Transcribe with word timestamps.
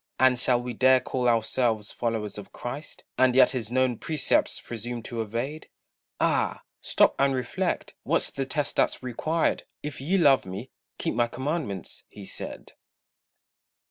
And 0.19 0.39
shall 0.39 0.59
we 0.59 0.73
dare 0.73 0.99
call 0.99 1.29
ourselves 1.29 1.91
followers 1.91 2.39
of 2.39 2.51
Christ, 2.51 3.03
And 3.19 3.35
yet 3.35 3.51
his 3.51 3.71
known 3.71 3.99
precepts 3.99 4.59
presume 4.59 5.03
to 5.03 5.21
evade? 5.21 5.69
Ah! 6.19 6.63
stop 6.81 7.13
and 7.19 7.35
reflect, 7.35 7.93
what's 8.01 8.31
the 8.31 8.47
test 8.47 8.77
that's 8.77 9.03
required? 9.03 9.65
"If 9.83 10.01
ye 10.01 10.17
love 10.17 10.43
me, 10.43 10.71
keep 10.97 11.13
my 11.13 11.27
commandments," 11.27 12.03
he 12.09 12.25
said. 12.25 12.73